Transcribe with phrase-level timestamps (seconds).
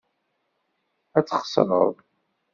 [1.17, 1.95] Ad txeṣreḍ.